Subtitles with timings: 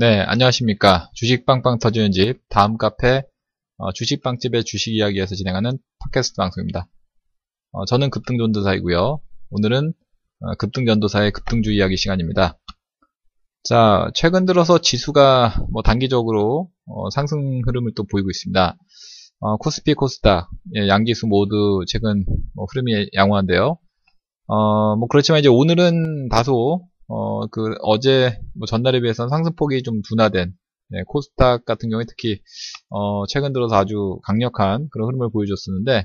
[0.00, 1.10] 네, 안녕하십니까.
[1.12, 3.24] 주식 빵빵 터지는 집, 다음 카페,
[3.78, 6.86] 어, 주식빵집의 주식 이야기에서 진행하는 팟캐스트 방송입니다.
[7.72, 9.20] 어, 저는 급등전도사이고요.
[9.50, 9.92] 오늘은
[10.38, 12.60] 어, 급등전도사의 급등주 이야기 시간입니다.
[13.64, 18.76] 자, 최근 들어서 지수가 뭐 단기적으로 어, 상승 흐름을 또 보이고 있습니다.
[19.40, 22.24] 어, 코스피, 코스닥, 예, 양기수 모두 최근
[22.54, 23.78] 뭐 흐름이 양호한데요.
[24.46, 30.52] 어, 뭐 그렇지만 이제 오늘은 다소 어, 그 어제 뭐 전날에 비해서는 상승폭이 좀 둔화된
[30.90, 32.40] 네, 코스닥 같은 경우에 특히
[32.90, 36.04] 어, 최근 들어서 아주 강력한 그런 흐름을 보여줬었는데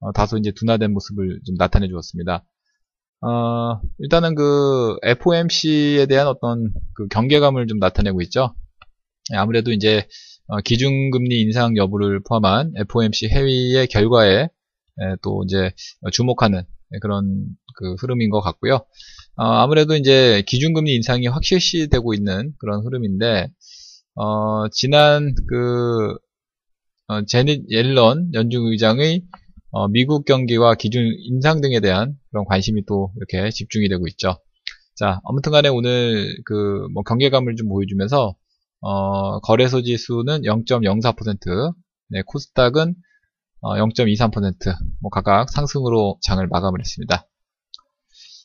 [0.00, 2.44] 어, 다소 이제 둔화된 모습을 좀 나타내 주었습니다.
[3.20, 8.54] 어, 일단은 그 FOMC에 대한 어떤 그 경계감을 좀 나타내고 있죠.
[9.30, 10.06] 네, 아무래도 이제
[10.46, 14.48] 어, 기준금리 인상 여부를 포함한 FOMC 회의의 결과에
[15.00, 15.70] 예, 또 이제
[16.10, 16.64] 주목하는
[17.00, 17.44] 그런
[17.76, 18.84] 그 흐름인 것 같고요.
[19.38, 23.48] 어, 아무래도 이제 기준금리 인상이 확실시되고 있는 그런 흐름인데
[24.16, 26.16] 어, 지난 그
[27.08, 29.22] 어, 제닛 옐런 연중 의장의
[29.70, 34.38] 어, 미국 경기와 기준 인상 등에 대한 그런 관심이 또 이렇게 집중이 되고 있죠.
[34.96, 38.34] 자, 아무튼간에 오늘 그 뭐 경계감을 좀 보여주면서
[38.80, 41.74] 어, 거래소 지수는 0.04%,
[42.10, 42.94] 네, 코스닥은
[43.60, 47.26] 어, 0.23%, 뭐 각각 상승으로 장을 마감을 했습니다.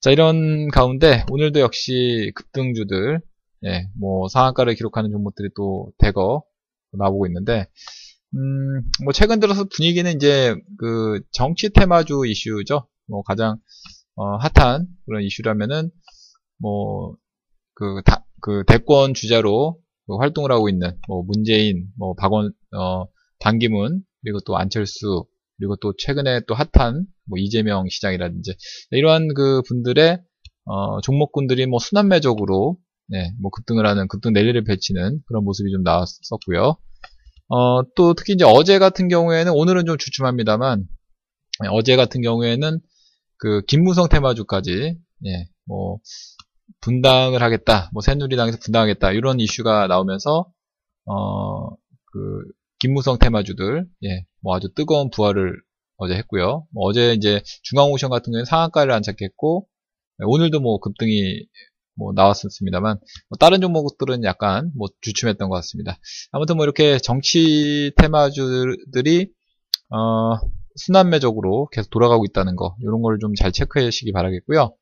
[0.00, 3.20] 자, 이런 가운데 오늘도 역시 급등주들,
[3.66, 6.42] 예, 뭐 상한가를 기록하는 종목들이 또 대거
[6.92, 7.66] 나오고 있는데,
[8.34, 12.88] 음, 뭐 최근 들어서 분위기는 이제 그 정치 테마주 이슈죠.
[13.08, 13.58] 뭐 가장
[14.14, 15.90] 어, 핫한 그런 이슈라면은
[16.60, 18.02] 뭐그
[18.40, 23.04] 그 대권 주자로 그 활동을 하고 있는 뭐 문재인, 뭐 박원, 어,
[23.38, 25.26] 반기문 그리고 또 안철수
[25.58, 28.54] 그리고 또 최근에 또 핫한 뭐 이재명 시장이라든지
[28.90, 30.18] 이러한 그 분들의
[30.66, 32.76] 어, 종목군들이 뭐 순환매적으로
[33.08, 36.76] 네, 뭐 급등을 하는 급등 랠리를 펼치는 그런 모습이 좀 나왔었고요.
[37.48, 40.86] 어, 또 특히 이제 어제 같은 경우에는 오늘은 좀 주춤합니다만
[41.62, 42.78] 네, 어제 같은 경우에는
[43.38, 44.96] 그 김무성 테마주까지
[45.26, 45.98] 예, 뭐
[46.80, 50.46] 분당을 하겠다, 뭐 새누리당에서 분당하겠다 이런 이슈가 나오면서
[51.06, 51.70] 어,
[52.12, 52.44] 그
[52.78, 55.60] 김무성 테마주들 예, 뭐 아주 뜨거운 부활을
[56.00, 56.66] 어제 했고요.
[56.72, 59.66] 뭐 어제 이제 중앙오션 같은 경우는 상한가를 안착했고
[60.24, 61.46] 오늘도 뭐 급등이
[61.94, 65.98] 뭐 나왔었습니다만 뭐 다른 종목들은 약간 뭐 주춤했던 것 같습니다.
[66.32, 69.28] 아무튼 뭐 이렇게 정치 테마주들이
[69.90, 70.38] 어,
[70.76, 74.74] 순환매적으로 계속 돌아가고 있다는 거 이런 걸 좀 잘 체크해 주시기 바라겠고요.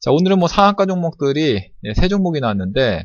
[0.00, 3.04] 자 오늘은 뭐 상한가 종목들이 예, 세 종목이 나왔는데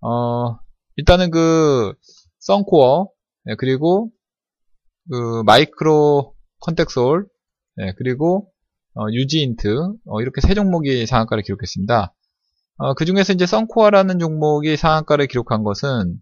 [0.00, 0.58] 어,
[0.96, 1.92] 일단은 그
[2.40, 3.08] 썬코어
[3.50, 4.10] 예, 그리고
[5.10, 7.26] 그 마이크로 컨텍솔
[7.80, 8.50] 예, 그리고
[8.94, 12.14] 어, 유지인트 어, 이렇게 세 종목이 상한가를 기록했습니다.
[12.78, 16.16] 어, 그 중에서 이제 썬코어라는 종목이 상한가를 기록한 것은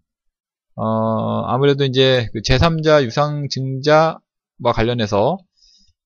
[0.75, 5.37] 어, 아무래도 이제 그 제3자 유상증자와 관련해서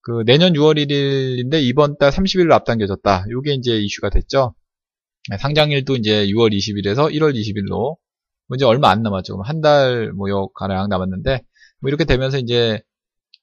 [0.02, 3.26] 그 내년 6월 1일인데 이번 달 30일로 앞당겨졌다.
[3.28, 4.54] 이게 이제 이슈가 됐죠.
[5.30, 7.98] 네, 상장일도 이제 6월 20일에서 1월 20일로
[8.48, 9.42] 뭐 이제 얼마 안 남았죠.
[9.44, 11.42] 한 달뭐 가량 남았는데
[11.80, 12.82] 뭐 이렇게 되면서 이제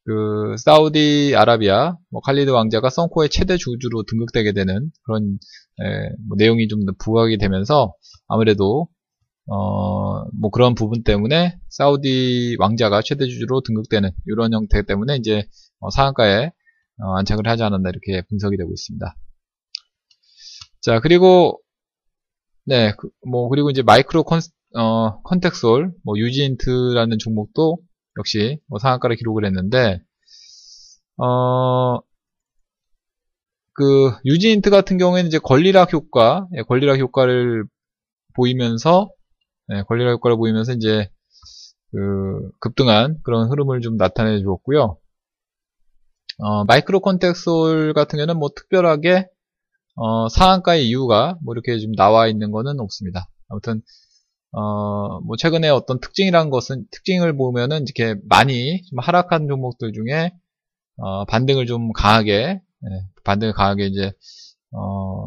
[0.05, 5.39] 그 사우디 아라비아 뭐 칼리드 왕자가 썬코의 최대 주주로 등극되게 되는 그런
[5.81, 7.95] 에, 뭐 내용이 좀 더 부각이 되면서
[8.29, 8.89] 아무래도
[9.47, 15.45] 어, 뭐 그런 부분 때문에 사우디 왕자가 최대 주주로 등극되는 이런 형태 때문에 이제
[15.81, 16.47] 어, 상한가에
[17.03, 19.17] 어, 안착을 하지 않았나 이렇게 분석이 되고 있습니다.
[20.83, 21.61] 자 그리고
[22.65, 24.41] 네, 그, 뭐 그 리고 이제 마이크로 컨,
[24.77, 27.79] 어, 컨텍솔, 뭐 유지인트라는 종목도
[28.19, 30.01] 역시 뭐 상한가를 기록을 했는데
[31.17, 32.01] 어,
[33.75, 37.65] 그 유지인트 같은 경우에는 이제 권리락 효과, 예, 권리락 효과를
[38.35, 39.11] 보이면서
[39.73, 41.11] 예, 권리락 효과를 보이면서 이제
[41.93, 44.99] 그 급등한 그런 흐름을 좀 나타내 주었고요.
[46.39, 49.29] 어, 마이크로 컨텍솔 같은 경우는 뭐 특별하게
[49.97, 53.29] 어, 상한가의 이유가 뭐 이렇게 좀 나와 있는 거는 없습니다.
[53.49, 53.83] 아무튼
[54.53, 60.33] 어, 뭐 최근에 어떤 특징이란 것은 특징을 보면은 이렇게 많이 좀 하락한 종목들 중에
[60.97, 62.35] 어, 반등을 좀 강하게
[62.85, 62.89] 예,
[63.25, 64.13] 반등을 강하게 이제
[64.73, 65.27] 어,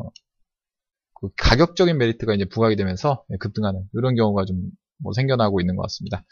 [1.16, 4.72] 그 가격적인 메리트가 이제 부각이 되면서 예, 급등하는 이런 경우가 좀
[5.04, 6.24] 뭐 생겨나고 있는 것 같습니다.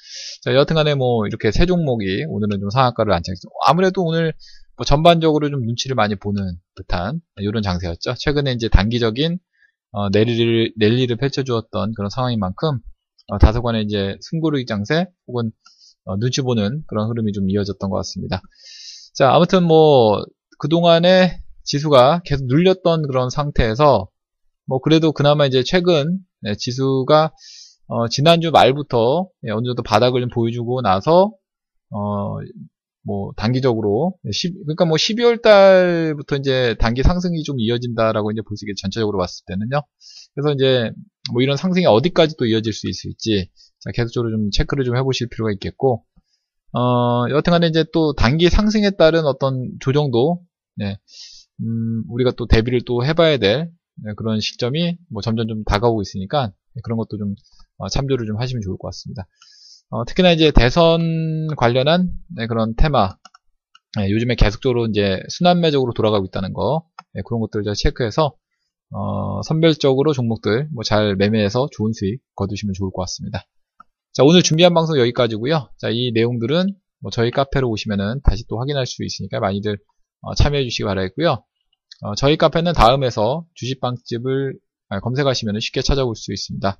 [0.42, 3.50] 자, 여하튼간에 뭐 이렇게 세 종목이 오늘은 좀 상한가를 안착했어.
[3.66, 4.34] 아무래도 오늘
[4.78, 8.16] 뭐 전반적으로 좀 눈치를 많이 보는 듯한 이런 장세였죠.
[8.18, 9.38] 최근에 이제 단기적인
[9.92, 12.80] 어, 랠리를, 랠리를 펼쳐주었던 그런 상황인 만큼
[13.28, 15.52] 어, 다소간의 이제 승부르기 장세 혹은
[16.06, 18.42] 어, 눈치 보는 그런 흐름이 좀 이어졌던 것 같습니다.
[19.14, 20.24] 자 아무튼 뭐
[20.60, 24.08] 그동안에 지수가 계속 눌렸던 그런 상태에서
[24.66, 27.32] 뭐 그래도 그나마 이제 최근 네, 지수가
[27.88, 31.32] 어, 지난주 말부터 예, 어느 정도 바닥을 좀 보여주고 나서
[31.90, 32.38] 어,
[33.03, 38.65] 뭐 단기적으로 10, 그러니까 뭐 12월 달부터 이제 단기 상승이 좀 이어진다라고 이제 볼 수
[38.65, 39.81] 있게 전체적으로 봤을 때는요.
[40.36, 40.92] 그래서 이제
[41.33, 43.50] 뭐 이런 상승이 어디까지 또 이어질 수 있을지
[43.80, 46.03] 자, 계속적으로 좀 체크를 좀 해보실 필요가 있겠고
[46.74, 50.42] 어, 여튼간에 이제 또 단기 상승에 따른 어떤 조정도
[50.75, 50.98] 네,
[51.62, 53.71] 음, 우리가 또 대비를 또 해봐야 될
[54.03, 56.53] 네, 그런 시점이 뭐 점점 좀 다가오고 있으니까
[56.83, 57.36] 그런 것도 좀
[57.77, 59.27] 어, 참조를 좀 하시면 좋을 것 같습니다.
[59.92, 63.18] 어, 특히나 이제 대선 관련한 네, 그런 테마
[63.98, 68.34] 네, 요즘에 계속적으로 이제 순환매적으로 돌아가고 있다는 거 네, 그런 것들을 잘 체크해서
[68.94, 73.46] 어, 선별적으로 종목들 뭐 잘 매매해서 좋은 수익 거두시면 좋을 것 같습니다.
[74.14, 75.70] 자 오늘 준비한 방송 여기까지고요.
[75.78, 79.78] 자이 내용들은 뭐 저희 카페로 오시면은 다시 또 확인할 수 있으니까 많이들
[80.22, 81.44] 어, 참여해 주시기 바라겠고요.
[82.04, 84.58] 어, 저희 카페는 다음에서 주식빵집을
[84.90, 86.78] 아, 검색하시면 쉽게 찾아올 수 있습니다.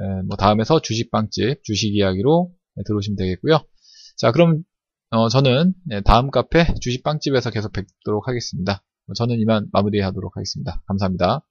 [0.00, 3.60] 에, 뭐 다음에서 주식빵집 주식 이야기로 네, 들어오시면 되겠고요.
[4.16, 4.62] 자 그럼
[5.10, 8.82] 어, 저는 네, 다음 카페 주식빵집에서 계속 뵙도록 하겠습니다.
[9.16, 10.82] 저는 이만 마무리하도록 하겠습니다.
[10.86, 11.44] 감사합니다.